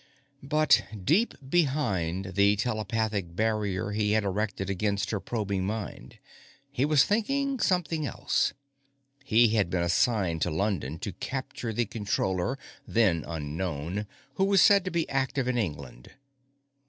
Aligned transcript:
_But 0.49 0.81
deep 1.05 1.35
behind 1.47 2.33
the 2.33 2.55
telepathic 2.55 3.35
barrier 3.35 3.91
he 3.91 4.13
had 4.13 4.23
erected 4.23 4.67
against 4.67 5.11
her 5.11 5.19
probing 5.19 5.63
mind, 5.63 6.17
he 6.71 6.85
was 6.85 7.03
thinking 7.05 7.59
something 7.59 8.07
else. 8.07 8.53
He 9.23 9.49
had 9.49 9.69
been 9.69 9.83
assigned 9.83 10.41
to 10.41 10.49
London 10.49 10.97
to 10.97 11.13
capture 11.13 11.71
the 11.71 11.85
Controller 11.85 12.57
then 12.87 13.23
unknown 13.27 14.07
who 14.37 14.45
was 14.45 14.63
said 14.63 14.83
to 14.85 14.89
be 14.89 15.07
active 15.07 15.47
in 15.47 15.59
England. 15.59 16.09